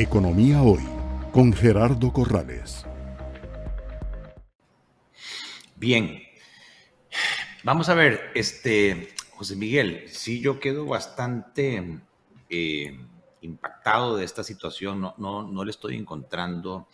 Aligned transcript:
Economía 0.00 0.62
Hoy 0.62 0.84
con 1.32 1.52
Gerardo 1.52 2.12
Corrales. 2.12 2.86
Bien, 5.74 6.22
vamos 7.64 7.88
a 7.88 7.94
ver, 7.94 8.30
este, 8.36 9.08
José 9.32 9.56
Miguel, 9.56 10.04
sí 10.06 10.40
yo 10.40 10.60
quedo 10.60 10.86
bastante 10.86 11.98
eh, 12.48 12.96
impactado 13.40 14.16
de 14.16 14.24
esta 14.24 14.44
situación, 14.44 15.00
no, 15.00 15.16
no, 15.18 15.42
no 15.42 15.64
le 15.64 15.72
estoy 15.72 15.96
encontrando 15.96 16.86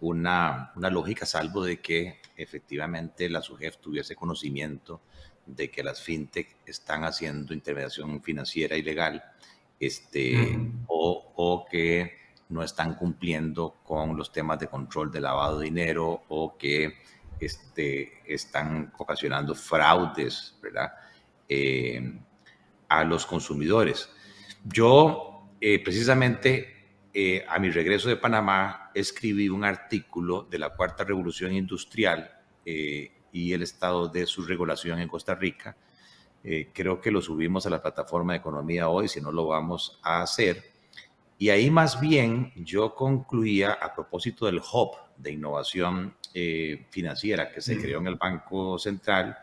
una, 0.00 0.70
una, 0.76 0.90
lógica, 0.90 1.24
salvo 1.24 1.64
de 1.64 1.80
que 1.80 2.20
efectivamente 2.36 3.30
la 3.30 3.40
SUGEF 3.40 3.78
tuviese 3.78 4.16
conocimiento 4.16 5.00
de 5.46 5.70
que 5.70 5.82
las 5.82 6.02
fintech 6.02 6.58
están 6.66 7.04
haciendo 7.04 7.54
intermediación 7.54 8.22
financiera 8.22 8.76
ilegal 8.76 9.24
este, 9.80 10.58
o, 10.88 11.32
o, 11.36 11.64
que 11.64 12.23
no 12.48 12.62
están 12.62 12.94
cumpliendo 12.94 13.80
con 13.84 14.16
los 14.16 14.32
temas 14.32 14.58
de 14.58 14.68
control 14.68 15.10
de 15.10 15.20
lavado 15.20 15.58
de 15.58 15.66
dinero 15.66 16.22
o 16.28 16.56
que 16.56 16.94
este, 17.40 18.22
están 18.26 18.92
ocasionando 18.98 19.54
fraudes 19.54 20.58
¿verdad? 20.62 20.92
Eh, 21.48 22.20
a 22.88 23.04
los 23.04 23.26
consumidores. 23.26 24.10
Yo, 24.64 25.50
eh, 25.60 25.82
precisamente, 25.82 26.98
eh, 27.12 27.44
a 27.48 27.58
mi 27.58 27.70
regreso 27.70 28.08
de 28.08 28.16
Panamá, 28.16 28.90
escribí 28.94 29.48
un 29.48 29.64
artículo 29.64 30.42
de 30.42 30.58
la 30.58 30.70
Cuarta 30.70 31.02
Revolución 31.04 31.52
Industrial 31.52 32.30
y 32.66 33.52
el 33.52 33.62
estado 33.62 34.08
de 34.08 34.24
su 34.24 34.42
regulación 34.42 34.98
en 35.00 35.08
Costa 35.08 35.34
Rica. 35.34 35.76
creo 36.72 36.98
que 37.00 37.10
lo 37.10 37.20
subimos 37.20 37.66
a 37.66 37.70
la 37.70 37.82
plataforma 37.82 38.32
de 38.32 38.38
Economía 38.38 38.88
hoy, 38.88 39.08
si 39.08 39.20
no 39.20 39.32
lo 39.32 39.46
vamos 39.46 40.00
a 40.02 40.22
hacer. 40.22 40.73
Y 41.38 41.50
ahí 41.50 41.70
más 41.70 42.00
bien 42.00 42.52
yo 42.56 42.94
concluía 42.94 43.72
a 43.72 43.94
propósito 43.94 44.46
del 44.46 44.60
hub 44.60 44.96
de 45.16 45.32
innovación 45.32 46.16
financiera 46.90 47.50
que 47.52 47.60
se 47.60 47.80
creó 47.80 48.00
en 48.00 48.08
el 48.08 48.16
Banco 48.16 48.78
Central, 48.78 49.36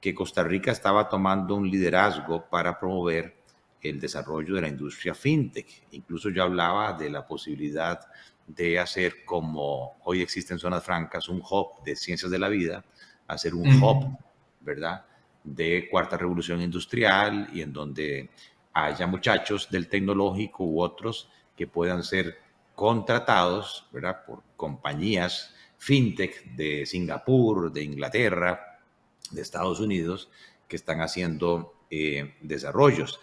que 0.00 0.14
Costa 0.14 0.42
Rica 0.42 0.70
estaba 0.70 1.08
tomando 1.08 1.54
un 1.54 1.70
liderazgo 1.70 2.44
para 2.50 2.78
promover 2.78 3.36
el 3.80 4.00
desarrollo 4.00 4.54
de 4.54 4.62
la 4.62 4.68
industria 4.68 5.14
fintech. 5.14 5.86
Incluso 5.92 6.30
yo 6.30 6.42
hablaba 6.42 6.92
de 6.94 7.10
la 7.10 7.26
posibilidad 7.26 8.00
de 8.46 8.78
hacer 8.78 9.24
como 9.24 9.96
hoy 10.04 10.20
existen 10.20 10.58
zonas 10.58 10.84
francas, 10.84 11.28
un 11.28 11.40
hub 11.40 11.82
de 11.84 11.96
ciencias 11.96 12.30
de 12.30 12.38
la 12.38 12.48
vida, 12.48 12.84
hacer 13.26 13.54
un 13.54 13.82
hub, 13.82 14.18
¿verdad? 14.60 15.06
De 15.42 15.88
cuarta 15.90 16.18
revolución 16.18 16.60
industrial 16.60 17.48
y 17.54 17.62
en 17.62 17.72
donde 17.72 18.30
haya 18.74 19.06
muchachos 19.06 19.70
del 19.70 19.88
tecnológico 19.88 20.64
u 20.64 20.82
otros 20.82 21.28
que 21.56 21.66
puedan 21.66 22.02
ser 22.02 22.38
contratados, 22.74 23.86
¿verdad? 23.92 24.24
Por 24.26 24.42
compañías 24.56 25.54
fintech 25.78 26.44
de 26.56 26.84
Singapur, 26.84 27.72
de 27.72 27.84
Inglaterra, 27.84 28.80
de 29.30 29.42
Estados 29.42 29.80
Unidos 29.80 30.28
que 30.66 30.76
están 30.76 31.00
haciendo 31.00 31.74
eh, 31.90 32.34
desarrollos. 32.40 33.20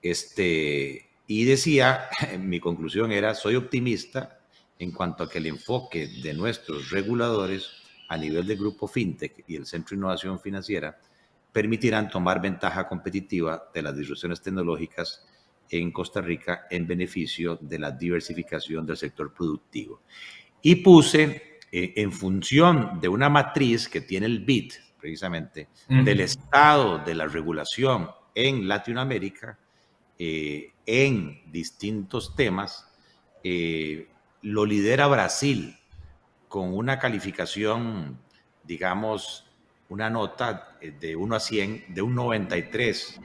Este, 0.00 1.10
y 1.26 1.44
decía, 1.44 2.08
mi 2.38 2.60
conclusión 2.60 3.12
era, 3.12 3.34
soy 3.34 3.56
optimista 3.56 4.38
en 4.78 4.92
cuanto 4.92 5.24
a 5.24 5.30
que 5.30 5.38
el 5.38 5.46
enfoque 5.46 6.08
de 6.22 6.34
nuestros 6.34 6.90
reguladores 6.90 7.70
a 8.08 8.16
nivel 8.16 8.46
del 8.46 8.58
grupo 8.58 8.86
FinTech 8.86 9.44
y 9.46 9.56
el 9.56 9.66
Centro 9.66 9.94
de 9.94 10.00
Innovación 10.00 10.40
Financiera 10.40 10.98
permitirán 11.52 12.08
tomar 12.08 12.40
ventaja 12.40 12.88
competitiva 12.88 13.70
de 13.72 13.82
las 13.82 13.96
disrupciones 13.96 14.40
tecnológicas 14.40 15.26
en 15.68 15.90
Costa 15.92 16.20
Rica 16.20 16.66
en 16.70 16.86
beneficio 16.86 17.58
de 17.60 17.78
la 17.78 17.90
diversificación 17.90 18.86
del 18.86 18.96
sector 18.96 19.32
productivo. 19.32 20.02
Y 20.62 20.76
puse 20.76 21.58
eh, 21.70 21.94
en 21.96 22.12
función 22.12 23.00
de 23.00 23.08
una 23.08 23.28
matriz 23.28 23.88
que 23.88 24.00
tiene 24.00 24.26
el 24.26 24.40
BIT, 24.40 24.74
precisamente, 25.00 25.68
del 25.88 26.20
estado 26.20 26.98
de 27.00 27.14
la 27.14 27.26
regulación 27.26 28.08
en 28.34 28.68
Latinoamérica 28.68 29.58
eh, 30.18 30.72
en 30.86 31.42
distintos 31.50 32.36
temas, 32.36 32.88
eh, 33.42 34.08
lo 34.42 34.64
lidera 34.64 35.08
Brasil 35.08 35.76
con 36.48 36.72
una 36.74 36.98
calificación, 36.98 38.20
digamos, 38.62 39.51
una 39.92 40.08
nota 40.08 40.78
de 40.80 41.14
1 41.14 41.36
a 41.36 41.38
100 41.38 41.84
de 41.88 42.00
un 42.00 42.14
93. 42.14 43.20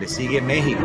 Le 0.00 0.08
sigue 0.08 0.42
México. 0.42 0.82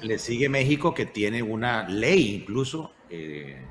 Le 0.00 0.18
sigue 0.18 0.48
México 0.48 0.94
que 0.94 1.04
tiene 1.04 1.42
una 1.42 1.86
ley 1.86 2.36
incluso 2.36 2.92
eh, 3.10 3.62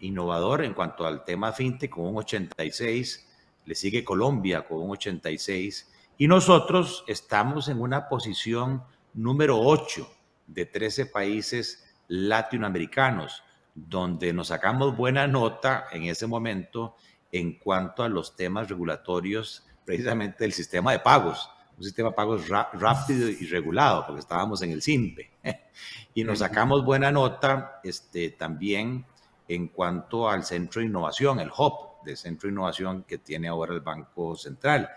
innovador 0.00 0.62
en 0.62 0.74
cuanto 0.74 1.06
al 1.06 1.24
tema 1.24 1.52
fintech 1.52 1.90
con 1.90 2.04
un 2.04 2.18
86, 2.18 3.26
le 3.64 3.74
sigue 3.74 4.04
Colombia 4.04 4.66
con 4.66 4.82
un 4.82 4.90
86 4.90 5.90
y 6.18 6.28
nosotros 6.28 7.02
estamos 7.06 7.68
en 7.68 7.80
una 7.80 8.10
posición 8.10 8.82
número 9.14 9.58
8 9.58 10.06
de 10.48 10.66
13 10.66 11.06
países 11.06 11.82
latinoamericanos, 12.08 13.42
donde 13.74 14.34
nos 14.34 14.48
sacamos 14.48 14.94
buena 14.94 15.26
nota 15.26 15.86
en 15.92 16.04
ese 16.04 16.26
momento 16.26 16.96
en 17.34 17.58
cuanto 17.58 18.04
a 18.04 18.08
los 18.08 18.36
temas 18.36 18.68
regulatorios 18.68 19.66
precisamente 19.84 20.44
del 20.44 20.52
sistema 20.52 20.92
de 20.92 21.00
pagos, 21.00 21.50
un 21.76 21.82
sistema 21.82 22.10
de 22.10 22.14
pagos 22.14 22.48
rápido 22.48 23.28
y 23.28 23.46
regulado, 23.46 24.06
porque 24.06 24.20
estábamos 24.20 24.62
en 24.62 24.70
el 24.70 24.80
SIMPE. 24.80 25.32
y 26.14 26.22
nos 26.22 26.38
sacamos 26.38 26.84
buena 26.84 27.10
nota 27.10 27.80
este, 27.82 28.30
también 28.30 29.04
en 29.48 29.66
cuanto 29.66 30.30
al 30.30 30.44
centro 30.44 30.80
de 30.80 30.86
innovación, 30.86 31.40
el 31.40 31.50
HOP 31.52 32.04
de 32.04 32.14
centro 32.14 32.46
de 32.46 32.52
innovación 32.52 33.02
que 33.02 33.18
tiene 33.18 33.48
ahora 33.48 33.74
el 33.74 33.80
Banco 33.80 34.36
Central. 34.36 34.88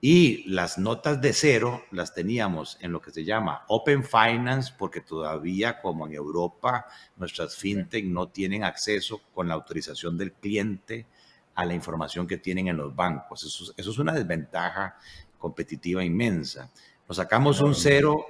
Y 0.00 0.42
las 0.50 0.78
notas 0.78 1.20
de 1.20 1.32
cero 1.32 1.84
las 1.92 2.12
teníamos 2.12 2.78
en 2.80 2.90
lo 2.90 3.00
que 3.00 3.12
se 3.12 3.24
llama 3.24 3.64
Open 3.68 4.02
Finance, 4.02 4.74
porque 4.76 5.02
todavía, 5.02 5.80
como 5.80 6.08
en 6.08 6.14
Europa, 6.14 6.86
nuestras 7.16 7.54
fintech 7.54 8.04
no 8.06 8.28
tienen 8.28 8.64
acceso 8.64 9.20
con 9.32 9.46
la 9.46 9.54
autorización 9.54 10.18
del 10.18 10.32
cliente 10.32 11.06
a 11.56 11.64
la 11.64 11.74
información 11.74 12.26
que 12.26 12.36
tienen 12.36 12.68
en 12.68 12.76
los 12.76 12.94
bancos. 12.94 13.42
Eso, 13.42 13.72
eso 13.76 13.90
es 13.90 13.98
una 13.98 14.12
desventaja 14.12 14.96
competitiva 15.38 16.04
inmensa. 16.04 16.70
Nos 17.08 17.16
sacamos 17.16 17.60
un 17.60 17.74
cero 17.74 18.24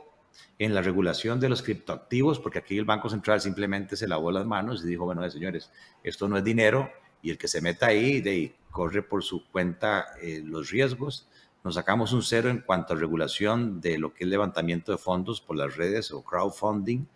en 0.59 0.75
la 0.75 0.81
regulación 0.81 1.39
de 1.39 1.49
los 1.49 1.63
criptoactivos, 1.63 2.39
porque 2.39 2.61
aquí 2.61 2.79
el 2.79 2.85
Banco 2.85 3.11
Central 3.11 3.41
simplemente 3.41 3.97
se 3.97 4.09
lavó 4.09 4.31
las 4.31 4.47
manos 4.47 4.83
y 4.83 4.89
dijo, 4.89 5.05
bueno, 5.05 5.29
señores, 5.31 5.71
esto 6.03 6.29
no 6.29 6.39
es 6.39 6.45
dinero 6.45 6.91
y 7.21 7.31
el 7.31 7.39
que 7.39 7.49
se 7.49 7.61
meta 7.61 7.87
ahí 7.87 8.21
de, 8.21 8.55
corre 8.71 9.03
por 9.03 9.23
su 9.23 9.47
cuenta 9.51 10.07
eh, 10.21 10.43
los 10.45 10.71
riesgos. 10.71 11.29
Nos 11.65 11.75
sacamos 11.75 12.13
un 12.13 12.23
cero 12.23 12.49
en 12.49 12.61
cuanto 12.61 12.93
a 12.93 12.97
regulación 12.97 13.81
de 13.81 13.99
lo 13.99 14.15
que 14.15 14.25
es 14.25 14.31
levantamiento 14.31 14.93
de 14.93 14.99
fondos 14.99 15.41
por 15.41 15.57
las 15.57 15.77
redes 15.77 16.13
o 16.13 16.23
crowdfunding. 16.23 17.07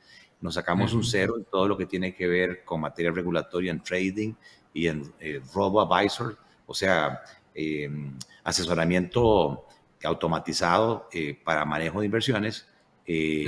Nos 0.40 0.54
sacamos 0.54 0.94
un 0.94 1.04
cero 1.04 1.34
en 1.36 1.44
todo 1.44 1.68
lo 1.68 1.76
que 1.76 1.86
tiene 1.86 2.14
que 2.14 2.26
ver 2.26 2.64
con 2.64 2.80
materia 2.80 3.12
regulatoria 3.12 3.70
en 3.70 3.82
trading 3.82 4.34
y 4.72 4.86
en 4.86 5.12
eh, 5.20 5.40
robo-advisor, 5.52 6.36
o 6.66 6.74
sea, 6.74 7.22
em, 7.54 8.16
asesoramiento 8.44 9.66
automatizado 10.04 11.08
eh, 11.12 11.38
para 11.44 11.64
manejo 11.64 12.00
de 12.00 12.06
inversiones 12.06 12.66
eh, 13.06 13.46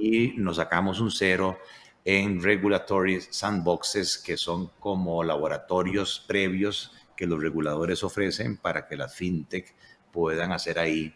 y 0.00 0.34
nos 0.36 0.56
sacamos 0.56 1.00
un 1.00 1.10
cero 1.10 1.58
en 2.04 2.42
regulatory 2.42 3.20
sandboxes, 3.20 4.18
que 4.18 4.36
son 4.36 4.70
como 4.80 5.22
laboratorios 5.22 6.24
previos 6.26 6.92
que 7.14 7.26
los 7.26 7.40
reguladores 7.40 8.02
ofrecen 8.02 8.56
para 8.56 8.86
que 8.86 8.96
las 8.96 9.14
fintech 9.14 9.74
puedan 10.10 10.52
hacer 10.52 10.78
ahí 10.78 11.14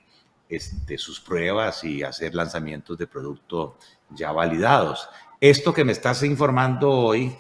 este, 0.48 0.98
sus 0.98 1.18
pruebas 1.20 1.82
y 1.84 2.02
hacer 2.02 2.34
lanzamientos 2.34 2.98
de 2.98 3.06
productos 3.06 3.72
ya 4.10 4.32
validados. 4.32 5.08
Esto 5.40 5.72
que 5.72 5.84
me 5.84 5.92
estás 5.92 6.22
informando 6.24 6.90
hoy 6.90 7.34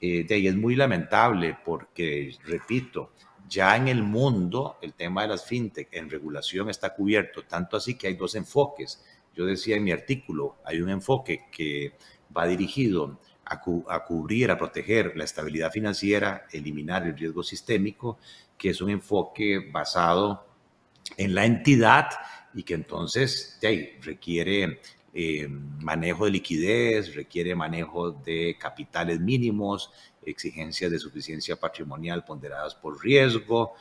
eh, 0.00 0.24
de 0.24 0.34
ahí 0.34 0.46
es 0.46 0.54
muy 0.54 0.76
lamentable 0.76 1.56
porque, 1.64 2.36
repito, 2.44 3.12
ya 3.48 3.76
en 3.76 3.88
el 3.88 4.02
mundo 4.02 4.76
el 4.82 4.94
tema 4.94 5.22
de 5.22 5.28
las 5.28 5.46
fintech 5.46 5.88
en 5.92 6.10
regulación 6.10 6.68
está 6.68 6.94
cubierto, 6.94 7.44
tanto 7.44 7.76
así 7.76 7.96
que 7.96 8.08
hay 8.08 8.14
dos 8.14 8.34
enfoques. 8.34 9.02
Yo 9.34 9.46
decía 9.46 9.76
en 9.76 9.84
mi 9.84 9.92
artículo, 9.92 10.56
hay 10.64 10.80
un 10.80 10.90
enfoque 10.90 11.46
que 11.50 11.94
va 12.36 12.46
dirigido 12.46 13.18
a, 13.44 13.60
cubrir, 14.04 14.50
a 14.50 14.58
proteger 14.58 15.16
la 15.16 15.24
estabilidad 15.24 15.72
financiera, 15.72 16.46
eliminar 16.52 17.06
el 17.06 17.16
riesgo 17.16 17.42
sistémico, 17.42 18.18
que 18.56 18.70
es 18.70 18.80
un 18.80 18.90
enfoque 18.90 19.70
basado 19.72 20.46
en 21.16 21.34
la 21.34 21.46
entidad 21.46 22.08
y 22.52 22.62
que 22.62 22.74
entonces 22.74 23.58
requiere 24.02 24.80
eh, 25.14 25.48
manejo 25.48 26.26
de 26.26 26.30
liquidez, 26.32 27.14
requiere 27.14 27.54
manejo 27.54 28.12
de 28.12 28.56
capitales 28.58 29.20
mínimos, 29.20 29.90
exigencias 30.24 30.90
de 30.90 30.98
suficiencia 30.98 31.56
patrimonial 31.56 32.24
ponderadas 32.24 32.74
por 32.74 33.02
riesgo. 33.02 33.74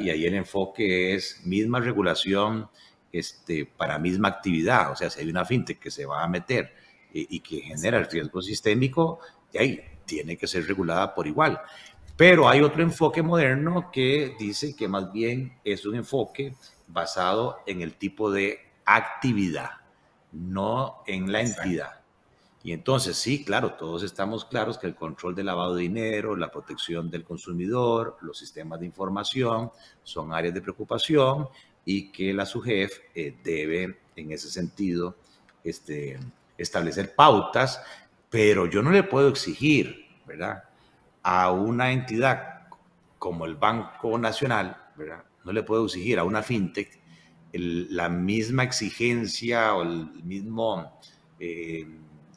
Y 0.00 0.10
ahí 0.10 0.24
el 0.24 0.34
enfoque 0.34 1.14
es 1.14 1.44
misma 1.44 1.80
regulación 1.80 2.68
este, 3.12 3.66
para 3.66 3.98
misma 3.98 4.28
actividad. 4.28 4.92
O 4.92 4.96
sea, 4.96 5.10
si 5.10 5.20
hay 5.20 5.30
una 5.30 5.44
fintech 5.44 5.78
que 5.78 5.90
se 5.90 6.06
va 6.06 6.22
a 6.22 6.28
meter 6.28 6.72
y, 7.12 7.40
que 7.40 7.60
genera 7.60 8.02
riesgo 8.02 8.42
sistémico, 8.42 9.20
de 9.52 9.58
ahí 9.58 9.80
tiene 10.04 10.36
que 10.36 10.46
ser 10.46 10.66
regulada 10.66 11.14
por 11.14 11.26
igual. 11.26 11.60
Pero 12.16 12.48
hay 12.48 12.60
otro 12.60 12.82
enfoque 12.82 13.22
moderno 13.22 13.90
que 13.90 14.34
dice 14.38 14.74
que 14.74 14.88
más 14.88 15.12
bien 15.12 15.58
es 15.64 15.84
un 15.84 15.96
enfoque 15.96 16.54
basado 16.86 17.58
en 17.66 17.82
el 17.82 17.94
tipo 17.94 18.30
de 18.30 18.60
actividad, 18.84 19.70
no 20.36 21.02
en 21.06 21.32
la 21.32 21.40
entidad. 21.40 22.00
Y 22.62 22.72
entonces, 22.72 23.16
sí, 23.16 23.44
claro, 23.44 23.74
todos 23.74 24.02
estamos 24.02 24.44
claros 24.44 24.76
que 24.76 24.88
el 24.88 24.96
control 24.96 25.34
del 25.34 25.46
lavado 25.46 25.76
de 25.76 25.82
dinero, 25.82 26.34
la 26.34 26.50
protección 26.50 27.10
del 27.10 27.22
consumidor, 27.22 28.16
los 28.22 28.38
sistemas 28.38 28.80
de 28.80 28.86
información 28.86 29.70
son 30.02 30.32
áreas 30.32 30.52
de 30.52 30.62
preocupación 30.62 31.48
y 31.84 32.10
que 32.10 32.34
la 32.34 32.44
SUGEF 32.44 32.98
eh, 33.14 33.36
debe, 33.44 34.00
en 34.16 34.32
ese 34.32 34.50
sentido, 34.50 35.16
este, 35.62 36.18
establecer 36.58 37.14
pautas, 37.14 37.80
pero 38.28 38.66
yo 38.66 38.82
no 38.82 38.90
le 38.90 39.04
puedo 39.04 39.28
exigir, 39.28 40.08
¿verdad? 40.26 40.64
A 41.22 41.52
una 41.52 41.92
entidad 41.92 42.66
como 43.18 43.46
el 43.46 43.54
Banco 43.54 44.18
Nacional, 44.18 44.76
¿verdad? 44.96 45.22
No 45.44 45.52
le 45.52 45.62
puedo 45.62 45.84
exigir 45.84 46.18
a 46.18 46.24
una 46.24 46.42
fintech 46.42 47.05
la 47.58 48.08
misma 48.08 48.64
exigencia 48.64 49.74
o 49.74 49.82
el 49.82 50.10
mismo... 50.24 51.00
Eh, 51.38 51.86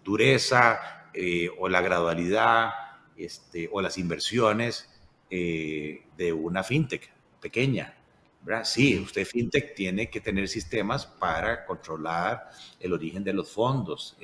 dureza 0.04 0.80
eh, 1.14 1.50
o 1.60 1.70
la 1.70 1.82
gradualidad 1.82 2.72
este, 3.16 3.70
o 3.72 3.82
las 3.82 3.98
inversiones 3.98 4.90
eh, 5.30 6.06
de 6.18 6.34
una 6.34 6.64
fintech 6.64 7.12
pequeña. 7.40 7.96
¿verdad? 8.42 8.64
Sí, 8.64 8.98
usted 8.98 9.26
fintech 9.26 9.76
tiene 9.76 10.10
que 10.10 10.20
tener 10.20 10.48
sistemas 10.48 11.06
para 11.06 11.66
controlar 11.66 12.50
el 12.80 12.94
origen 12.94 13.24
de 13.24 13.34
los 13.34 13.52
fondos. 13.52 14.18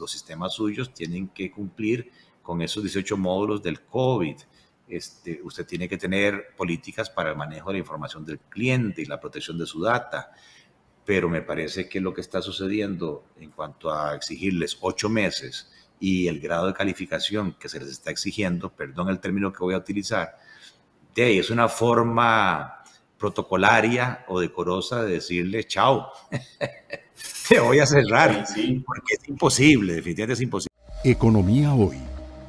los 0.00 0.10
sistemas 0.10 0.54
suyos 0.54 0.92
tienen 0.92 1.28
que 1.28 1.50
cumplir 1.50 2.10
con 2.42 2.60
esos 2.62 2.82
18 2.82 3.16
módulos 3.16 3.62
del 3.62 3.80
COVID. 3.82 4.36
Este, 4.88 5.40
usted 5.42 5.66
tiene 5.66 5.88
que 5.88 5.96
tener 5.96 6.54
políticas 6.56 7.08
para 7.08 7.30
el 7.30 7.36
manejo 7.36 7.70
de 7.70 7.74
la 7.74 7.78
información 7.78 8.24
del 8.24 8.38
cliente 8.38 9.02
y 9.02 9.06
la 9.06 9.20
protección 9.20 9.58
de 9.58 9.66
su 9.66 9.80
data. 9.80 10.32
Pero 11.04 11.28
me 11.28 11.42
parece 11.42 11.88
que 11.88 12.00
lo 12.00 12.14
que 12.14 12.20
está 12.20 12.42
sucediendo 12.42 13.24
en 13.40 13.50
cuanto 13.50 13.92
a 13.92 14.14
exigirles 14.14 14.78
ocho 14.80 15.08
meses 15.08 15.70
y 15.98 16.26
el 16.26 16.40
grado 16.40 16.66
de 16.66 16.74
calificación 16.74 17.54
que 17.58 17.68
se 17.68 17.78
les 17.78 17.88
está 17.88 18.10
exigiendo, 18.10 18.72
perdón 18.72 19.08
el 19.08 19.20
término 19.20 19.52
que 19.52 19.60
voy 19.60 19.74
a 19.74 19.78
utilizar, 19.78 20.36
de 21.14 21.24
ahí 21.24 21.38
es 21.38 21.50
una 21.50 21.68
forma 21.68 22.82
protocolaria 23.18 24.24
o 24.26 24.40
decorosa 24.40 25.04
de 25.04 25.12
decirle 25.12 25.64
chao, 25.64 26.10
te 27.48 27.60
voy 27.60 27.78
a 27.78 27.86
cerrar, 27.86 28.44
porque 28.84 29.14
es 29.14 29.28
imposible, 29.28 29.94
definitivamente 29.94 30.32
es 30.32 30.40
imposible. 30.40 30.74
Economía 31.04 31.72
hoy, 31.72 31.98